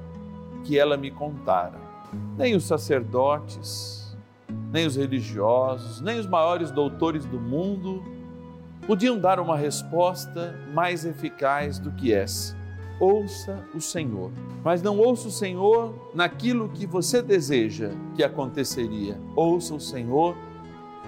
que 0.63 0.77
ela 0.77 0.97
me 0.97 1.11
contara. 1.11 1.88
Nem 2.37 2.55
os 2.55 2.65
sacerdotes, 2.65 4.17
nem 4.71 4.85
os 4.85 4.95
religiosos, 4.95 6.01
nem 6.01 6.19
os 6.19 6.27
maiores 6.27 6.71
doutores 6.71 7.25
do 7.25 7.39
mundo 7.39 8.03
podiam 8.85 9.19
dar 9.19 9.39
uma 9.39 9.55
resposta 9.55 10.55
mais 10.73 11.05
eficaz 11.05 11.77
do 11.79 11.91
que 11.91 12.13
essa. 12.13 12.57
Ouça 12.99 13.63
o 13.73 13.79
Senhor, 13.79 14.31
mas 14.63 14.81
não 14.81 14.97
ouça 14.97 15.27
o 15.27 15.31
Senhor 15.31 15.93
naquilo 16.13 16.69
que 16.69 16.85
você 16.85 17.21
deseja 17.21 17.91
que 18.15 18.23
aconteceria. 18.23 19.17
Ouça 19.35 19.73
o 19.73 19.79
Senhor 19.79 20.35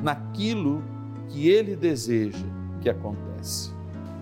naquilo 0.01 0.81
que 1.27 1.49
ele 1.49 1.75
deseja 1.75 2.45
que 2.81 2.89
acontece. 2.89 3.73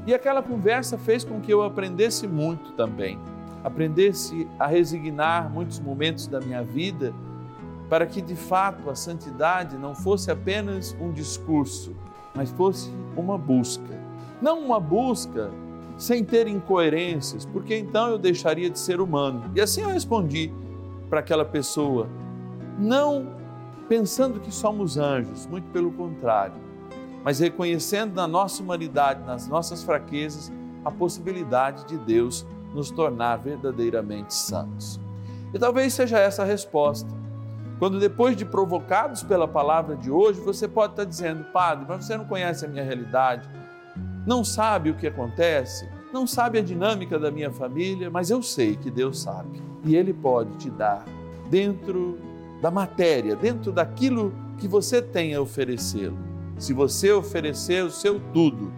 E 0.07 0.13
aquela 0.13 0.41
conversa 0.41 0.97
fez 0.97 1.23
com 1.23 1.39
que 1.39 1.53
eu 1.53 1.61
aprendesse 1.61 2.27
muito 2.27 2.71
também. 2.71 3.19
Aprendesse 3.63 4.47
a 4.57 4.67
resignar 4.67 5.49
muitos 5.49 5.79
momentos 5.79 6.27
da 6.27 6.39
minha 6.39 6.63
vida 6.63 7.13
para 7.89 8.05
que 8.05 8.21
de 8.21 8.35
fato 8.35 8.89
a 8.89 8.95
santidade 8.95 9.77
não 9.77 9.95
fosse 9.95 10.29
apenas 10.29 10.95
um 11.01 11.11
discurso, 11.11 11.95
mas 12.35 12.51
fosse 12.51 12.91
uma 13.17 13.37
busca. 13.37 13.99
Não 14.41 14.59
uma 14.59 14.79
busca 14.79 15.49
sem 15.97 16.23
ter 16.23 16.47
incoerências, 16.47 17.45
porque 17.45 17.75
então 17.75 18.07
eu 18.09 18.17
deixaria 18.17 18.69
de 18.69 18.79
ser 18.79 19.01
humano. 19.01 19.51
E 19.53 19.59
assim 19.59 19.81
eu 19.81 19.89
respondi 19.89 20.53
para 21.09 21.19
aquela 21.19 21.43
pessoa, 21.43 22.07
não 22.77 23.27
pensando 23.89 24.39
que 24.39 24.51
somos 24.51 24.97
anjos, 24.97 25.47
muito 25.47 25.65
pelo 25.71 25.91
contrário, 25.91 26.55
mas 27.23 27.39
reconhecendo 27.39 28.13
na 28.13 28.27
nossa 28.27 28.61
humanidade, 28.61 29.25
nas 29.25 29.47
nossas 29.47 29.83
fraquezas, 29.83 30.51
a 30.85 30.91
possibilidade 30.91 31.85
de 31.85 31.97
Deus 31.97 32.45
nos 32.73 32.91
tornar 32.91 33.37
verdadeiramente 33.37 34.33
santos. 34.33 34.99
E 35.53 35.59
talvez 35.59 35.93
seja 35.93 36.19
essa 36.19 36.43
a 36.43 36.45
resposta. 36.45 37.09
Quando 37.79 37.99
depois 37.99 38.35
de 38.35 38.45
provocados 38.45 39.23
pela 39.23 39.47
palavra 39.47 39.95
de 39.95 40.11
hoje, 40.11 40.39
você 40.41 40.67
pode 40.67 40.93
estar 40.93 41.05
dizendo, 41.05 41.45
Padre, 41.45 41.85
mas 41.87 42.05
você 42.05 42.17
não 42.17 42.25
conhece 42.25 42.65
a 42.65 42.67
minha 42.67 42.83
realidade, 42.83 43.49
não 44.27 44.43
sabe 44.43 44.89
o 44.89 44.95
que 44.95 45.07
acontece, 45.07 45.89
não 46.11 46.27
sabe 46.27 46.59
a 46.59 46.61
dinâmica 46.61 47.17
da 47.17 47.31
minha 47.31 47.51
família, 47.51 48.09
mas 48.09 48.29
eu 48.29 48.43
sei 48.43 48.75
que 48.75 48.91
Deus 48.91 49.21
sabe. 49.21 49.61
E 49.85 49.95
Ele 49.95 50.13
pode 50.13 50.57
te 50.57 50.69
dar, 50.69 51.05
dentro 51.49 52.19
da 52.61 52.69
matéria, 52.69 53.35
dentro 53.35 53.71
daquilo 53.71 54.33
que 54.57 54.67
você 54.67 55.01
tem 55.01 55.33
a 55.33 55.41
oferecê-lo. 55.41 56.17
Se 56.57 56.73
você 56.73 57.13
oferecer 57.13 57.83
o 57.85 57.89
seu 57.89 58.19
tudo, 58.33 58.73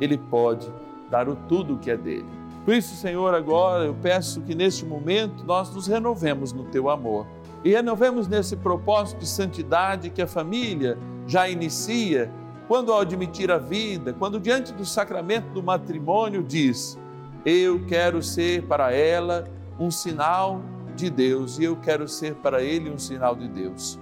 Ele 0.00 0.16
pode 0.16 0.66
dar 1.10 1.28
o 1.28 1.36
tudo 1.36 1.76
que 1.76 1.90
é 1.90 1.96
dele. 1.96 2.39
Por 2.64 2.74
isso, 2.74 2.94
Senhor, 2.94 3.34
agora 3.34 3.84
eu 3.84 3.94
peço 3.94 4.42
que 4.42 4.54
neste 4.54 4.84
momento 4.84 5.44
nós 5.44 5.74
nos 5.74 5.86
renovemos 5.86 6.52
no 6.52 6.64
teu 6.64 6.90
amor 6.90 7.26
e 7.64 7.70
renovemos 7.70 8.28
nesse 8.28 8.56
propósito 8.56 9.20
de 9.20 9.26
santidade 9.26 10.10
que 10.10 10.22
a 10.22 10.26
família 10.26 10.98
já 11.26 11.48
inicia 11.48 12.30
quando 12.68 12.92
ao 12.92 13.00
admitir 13.00 13.50
a 13.50 13.58
vida, 13.58 14.12
quando 14.12 14.38
diante 14.38 14.72
do 14.72 14.84
sacramento 14.84 15.48
do 15.52 15.62
matrimônio 15.62 16.42
diz: 16.42 16.98
Eu 17.44 17.84
quero 17.86 18.22
ser 18.22 18.62
para 18.64 18.92
ela 18.92 19.48
um 19.78 19.90
sinal 19.90 20.62
de 20.94 21.10
Deus 21.10 21.58
e 21.58 21.64
eu 21.64 21.76
quero 21.76 22.06
ser 22.06 22.34
para 22.36 22.62
ele 22.62 22.90
um 22.90 22.98
sinal 22.98 23.34
de 23.34 23.48
Deus. 23.48 23.98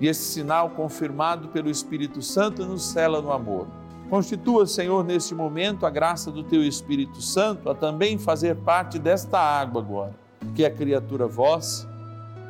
E 0.00 0.08
esse 0.08 0.22
sinal, 0.22 0.70
confirmado 0.70 1.48
pelo 1.48 1.68
Espírito 1.68 2.22
Santo, 2.22 2.64
nos 2.64 2.82
cela 2.82 3.20
no 3.20 3.30
amor. 3.30 3.66
Constitua, 4.10 4.66
Senhor, 4.66 5.04
neste 5.04 5.36
momento 5.36 5.86
a 5.86 5.90
graça 5.90 6.32
do 6.32 6.42
Teu 6.42 6.64
Espírito 6.64 7.22
Santo 7.22 7.70
a 7.70 7.74
também 7.76 8.18
fazer 8.18 8.56
parte 8.56 8.98
desta 8.98 9.38
água 9.38 9.80
agora, 9.80 10.12
que 10.52 10.64
é 10.64 10.68
criatura 10.68 11.28
vossa, 11.28 11.88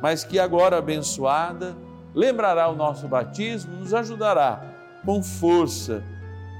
mas 0.01 0.23
que 0.23 0.39
agora 0.39 0.79
abençoada 0.79 1.77
lembrará 2.15 2.67
o 2.67 2.75
nosso 2.75 3.07
batismo, 3.07 3.75
nos 3.75 3.93
ajudará 3.93 4.59
com 5.05 5.21
força 5.21 6.03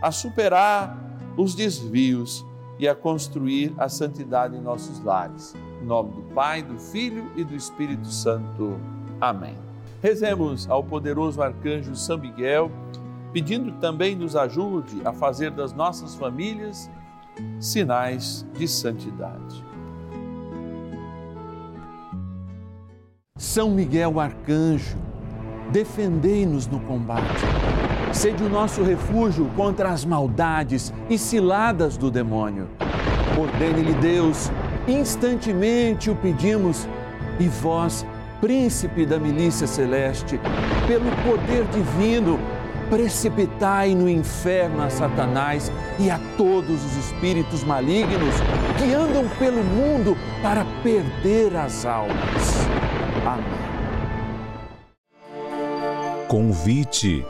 a 0.03 0.11
superar 0.11 0.95
os 1.35 1.55
desvios 1.55 2.45
e 2.77 2.87
a 2.87 2.93
construir 2.93 3.73
a 3.79 3.89
santidade 3.89 4.55
em 4.55 4.61
nossos 4.61 5.03
lares. 5.03 5.55
Em 5.81 5.85
nome 5.85 6.11
do 6.11 6.21
Pai, 6.33 6.61
do 6.61 6.77
Filho 6.79 7.31
e 7.35 7.43
do 7.43 7.55
Espírito 7.55 8.07
Santo. 8.07 8.79
Amém. 9.19 9.55
Rezemos 10.01 10.69
ao 10.69 10.83
poderoso 10.83 11.41
arcanjo 11.41 11.95
São 11.95 12.19
Miguel, 12.19 12.71
pedindo 13.31 13.71
também 13.73 14.15
nos 14.15 14.35
ajude 14.35 15.01
a 15.05 15.13
fazer 15.13 15.51
das 15.51 15.73
nossas 15.73 16.15
famílias 16.15 16.89
sinais 17.59 18.45
de 18.53 18.67
santidade. 18.67 19.65
São 23.37 23.71
Miguel 23.71 24.19
arcanjo, 24.19 24.97
defendei-nos 25.71 26.67
no 26.67 26.79
combate 26.81 27.41
Sede 28.13 28.43
o 28.43 28.49
nosso 28.49 28.83
refúgio 28.83 29.49
contra 29.55 29.89
as 29.89 30.03
maldades 30.03 30.93
e 31.09 31.17
ciladas 31.17 31.95
do 31.95 32.11
demônio. 32.11 32.67
Ordene-lhe 33.39 33.93
Deus, 33.93 34.51
instantemente 34.85 36.09
o 36.09 36.15
pedimos, 36.15 36.87
e 37.39 37.47
vós, 37.47 38.05
príncipe 38.41 39.05
da 39.05 39.17
milícia 39.17 39.65
celeste, 39.65 40.39
pelo 40.87 41.09
poder 41.23 41.63
divino, 41.67 42.37
precipitai 42.91 43.95
no 43.95 44.09
inferno 44.09 44.83
a 44.83 44.89
Satanás 44.89 45.71
e 45.97 46.11
a 46.11 46.19
todos 46.35 46.83
os 46.83 46.97
espíritos 46.97 47.63
malignos 47.63 48.35
que 48.77 48.93
andam 48.93 49.29
pelo 49.39 49.63
mundo 49.63 50.17
para 50.43 50.65
perder 50.83 51.55
as 51.55 51.85
almas. 51.85 52.67
Amém. 53.25 53.61
Convite 56.27 57.25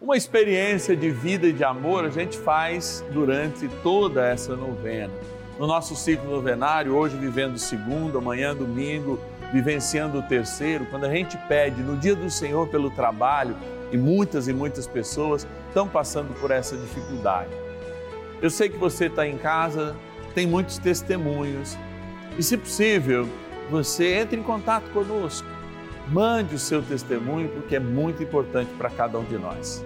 uma 0.00 0.16
experiência 0.18 0.94
de 0.94 1.10
vida 1.10 1.48
e 1.48 1.52
de 1.52 1.64
amor 1.64 2.04
a 2.04 2.10
gente 2.10 2.38
faz 2.38 3.04
durante 3.10 3.66
toda 3.82 4.24
essa 4.24 4.54
novena. 4.54 5.12
No 5.58 5.66
nosso 5.66 5.96
ciclo 5.96 6.30
novenário, 6.30 6.94
hoje 6.94 7.16
vivendo 7.16 7.54
o 7.54 7.58
segundo, 7.58 8.18
amanhã 8.18 8.54
domingo, 8.54 9.18
vivenciando 9.52 10.18
o 10.18 10.22
terceiro, 10.22 10.86
quando 10.86 11.04
a 11.04 11.10
gente 11.10 11.36
pede 11.48 11.82
no 11.82 11.96
dia 11.96 12.14
do 12.14 12.30
Senhor 12.30 12.68
pelo 12.68 12.90
trabalho, 12.90 13.56
e 13.92 13.96
muitas 13.96 14.48
e 14.48 14.52
muitas 14.52 14.86
pessoas 14.86 15.46
estão 15.68 15.86
passando 15.86 16.34
por 16.40 16.50
essa 16.50 16.76
dificuldade. 16.76 17.50
Eu 18.42 18.50
sei 18.50 18.68
que 18.68 18.76
você 18.76 19.06
está 19.06 19.26
em 19.26 19.38
casa, 19.38 19.94
tem 20.34 20.46
muitos 20.46 20.78
testemunhos, 20.78 21.76
e 22.36 22.42
se 22.42 22.56
possível, 22.56 23.28
você 23.70 24.14
entre 24.14 24.38
em 24.38 24.42
contato 24.42 24.90
conosco. 24.90 25.46
Mande 26.08 26.54
o 26.54 26.58
seu 26.58 26.82
testemunho, 26.82 27.48
porque 27.48 27.76
é 27.76 27.80
muito 27.80 28.22
importante 28.22 28.70
para 28.76 28.90
cada 28.90 29.18
um 29.18 29.24
de 29.24 29.38
nós. 29.38 29.84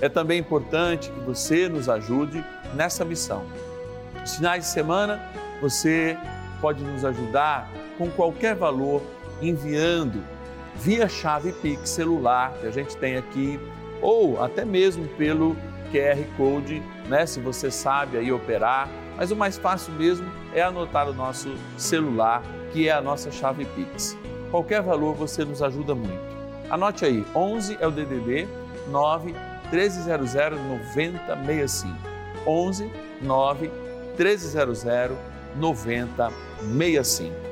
É 0.00 0.08
também 0.08 0.38
importante 0.38 1.10
que 1.10 1.20
você 1.20 1.68
nos 1.68 1.88
ajude 1.88 2.44
nessa 2.74 3.04
missão. 3.04 3.44
Nos 4.20 4.36
finais 4.36 4.64
de 4.64 4.70
semana, 4.70 5.20
você 5.60 6.16
pode 6.60 6.84
nos 6.84 7.04
ajudar 7.04 7.68
com 7.98 8.08
qualquer 8.10 8.54
valor 8.54 9.02
enviando 9.42 10.24
via 10.76 11.08
chave 11.08 11.52
Pix 11.52 11.90
celular 11.90 12.52
que 12.60 12.66
a 12.66 12.70
gente 12.70 12.96
tem 12.96 13.16
aqui 13.16 13.60
ou 14.00 14.42
até 14.42 14.64
mesmo 14.64 15.06
pelo 15.08 15.56
QR 15.90 16.22
Code, 16.36 16.82
né, 17.08 17.26
se 17.26 17.40
você 17.40 17.70
sabe 17.70 18.16
aí 18.18 18.30
operar, 18.30 18.88
mas 19.16 19.30
o 19.30 19.36
mais 19.36 19.58
fácil 19.58 19.92
mesmo 19.94 20.30
é 20.54 20.62
anotar 20.62 21.08
o 21.08 21.14
nosso 21.14 21.52
celular, 21.76 22.42
que 22.72 22.88
é 22.88 22.92
a 22.92 23.00
nossa 23.00 23.30
chave 23.30 23.64
Pix. 23.64 24.16
Qualquer 24.50 24.82
valor 24.82 25.14
você 25.14 25.44
nos 25.44 25.62
ajuda 25.62 25.94
muito. 25.94 26.38
Anote 26.70 27.04
aí, 27.04 27.26
11 27.34 27.78
é 27.80 27.86
o 27.86 27.90
DDD 27.90 28.46
9 28.88 29.34
1300 29.72 30.34
9065. 30.34 31.96
11 32.46 32.92
9 33.22 33.70
1300 34.16 34.84
9065. 35.56 37.47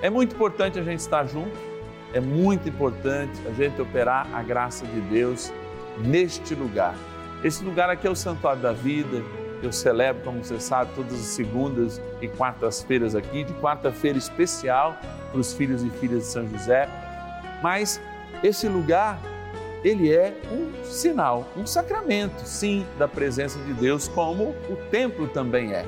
É 0.00 0.08
muito 0.08 0.34
importante 0.34 0.78
a 0.78 0.82
gente 0.82 1.00
estar 1.00 1.26
junto, 1.26 1.56
é 2.14 2.20
muito 2.20 2.68
importante 2.68 3.32
a 3.46 3.50
gente 3.52 3.80
operar 3.82 4.28
a 4.32 4.42
graça 4.42 4.86
de 4.86 5.00
Deus 5.00 5.52
neste 5.98 6.54
lugar. 6.54 6.94
Esse 7.42 7.64
lugar 7.64 7.90
aqui 7.90 8.06
é 8.06 8.10
o 8.10 8.14
Santuário 8.14 8.62
da 8.62 8.72
Vida. 8.72 9.22
Eu 9.60 9.72
celebro, 9.72 10.22
como 10.22 10.44
você 10.44 10.60
sabe, 10.60 10.92
todas 10.94 11.14
as 11.14 11.26
segundas 11.26 12.00
e 12.22 12.28
quartas-feiras 12.28 13.16
aqui, 13.16 13.42
de 13.42 13.52
quarta-feira 13.54 14.16
especial 14.16 14.96
para 15.32 15.40
os 15.40 15.52
filhos 15.52 15.82
e 15.82 15.90
filhas 15.90 16.20
de 16.20 16.26
São 16.26 16.48
José. 16.48 16.88
Mas 17.60 18.00
esse 18.42 18.68
lugar 18.68 19.18
ele 19.82 20.12
é 20.12 20.32
um 20.52 20.84
sinal, 20.84 21.46
um 21.56 21.66
sacramento, 21.66 22.40
sim, 22.44 22.86
da 22.98 23.08
presença 23.08 23.58
de 23.60 23.72
Deus, 23.72 24.08
como 24.08 24.54
o 24.68 24.76
templo 24.90 25.26
também 25.28 25.72
é. 25.72 25.84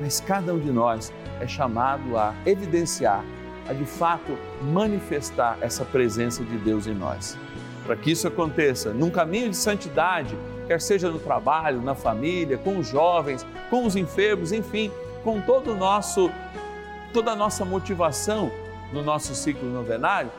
Mas 0.00 0.20
cada 0.20 0.54
um 0.54 0.58
de 0.58 0.70
nós 0.70 1.12
é 1.40 1.46
chamado 1.46 2.16
a 2.16 2.34
evidenciar, 2.46 3.24
a 3.70 3.72
de 3.72 3.84
fato 3.84 4.36
manifestar 4.60 5.56
essa 5.60 5.84
presença 5.84 6.42
de 6.42 6.58
Deus 6.58 6.88
em 6.88 6.94
nós. 6.94 7.38
Para 7.86 7.94
que 7.94 8.10
isso 8.10 8.26
aconteça 8.26 8.92
num 8.92 9.10
caminho 9.10 9.48
de 9.48 9.56
santidade, 9.56 10.36
quer 10.66 10.80
seja 10.80 11.08
no 11.08 11.20
trabalho, 11.20 11.80
na 11.80 11.94
família, 11.94 12.58
com 12.58 12.78
os 12.78 12.88
jovens, 12.88 13.46
com 13.70 13.86
os 13.86 13.94
enfermos, 13.94 14.50
enfim, 14.50 14.90
com 15.22 15.40
todo 15.40 15.72
o 15.72 15.76
nosso 15.76 16.30
toda 17.12 17.32
a 17.32 17.36
nossa 17.36 17.64
motivação 17.64 18.50
no 18.92 19.02
nosso 19.02 19.34
ciclo 19.34 19.68
novenário, 19.68 20.30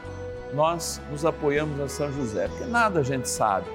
nós 0.54 1.02
nos 1.10 1.26
apoiamos 1.26 1.80
a 1.80 1.88
São 1.88 2.12
José, 2.12 2.48
porque 2.48 2.66
nada 2.66 3.00
a 3.00 3.04
gente 3.04 3.28
sabe. 3.28 3.68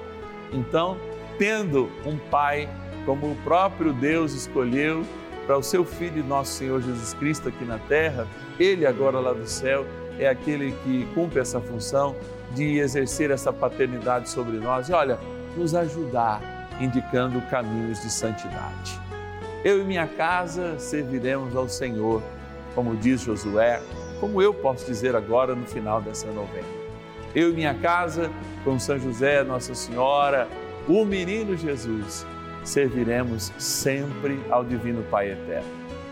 Então, 0.51 0.97
tendo 1.37 1.91
um 2.05 2.17
pai 2.17 2.69
como 3.05 3.31
o 3.31 3.35
próprio 3.37 3.93
Deus 3.93 4.33
escolheu 4.33 5.03
para 5.47 5.57
o 5.57 5.63
seu 5.63 5.85
filho 5.85 6.23
nosso 6.25 6.51
Senhor 6.51 6.81
Jesus 6.81 7.13
Cristo 7.13 7.47
aqui 7.47 7.63
na 7.63 7.79
terra, 7.79 8.27
ele 8.59 8.85
agora 8.85 9.17
lá 9.17 9.31
do 9.31 9.47
céu 9.47 9.85
é 10.19 10.27
aquele 10.27 10.73
que 10.83 11.07
cumpre 11.15 11.39
essa 11.39 11.61
função 11.61 12.15
de 12.51 12.79
exercer 12.79 13.31
essa 13.31 13.53
paternidade 13.53 14.29
sobre 14.29 14.57
nós 14.57 14.89
e 14.89 14.93
olha, 14.93 15.17
nos 15.55 15.73
ajudar 15.73 16.41
indicando 16.81 17.41
caminhos 17.49 18.01
de 18.01 18.11
santidade. 18.11 18.99
Eu 19.63 19.81
e 19.81 19.83
minha 19.83 20.05
casa 20.05 20.77
serviremos 20.77 21.55
ao 21.55 21.67
Senhor, 21.67 22.21
como 22.75 22.95
diz 22.95 23.21
Josué, 23.21 23.81
como 24.19 24.41
eu 24.41 24.53
posso 24.53 24.85
dizer 24.85 25.15
agora 25.15 25.55
no 25.55 25.65
final 25.65 26.01
dessa 26.01 26.27
novena. 26.27 26.67
Eu 27.33 27.51
e 27.51 27.53
minha 27.53 27.73
casa, 27.73 28.29
com 28.63 28.77
São 28.79 28.99
José, 28.99 29.43
Nossa 29.43 29.73
Senhora, 29.73 30.47
o 30.87 31.05
menino 31.05 31.55
Jesus, 31.55 32.25
serviremos 32.67 33.51
sempre 33.57 34.39
ao 34.49 34.63
Divino 34.63 35.03
Pai 35.03 35.31
Eterno. 35.31 35.67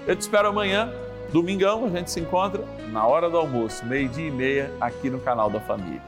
Eu 0.07 0.15
te 0.15 0.21
espero 0.21 0.47
amanhã, 0.47 0.91
domingão, 1.31 1.85
a 1.85 1.89
gente 1.89 2.11
se 2.11 2.19
encontra 2.19 2.63
na 2.91 3.05
hora 3.05 3.29
do 3.29 3.37
almoço, 3.37 3.85
meio-dia 3.85 4.27
e 4.27 4.31
meia, 4.31 4.71
aqui 4.79 5.09
no 5.09 5.19
canal 5.19 5.49
da 5.49 5.59
Família. 5.59 6.01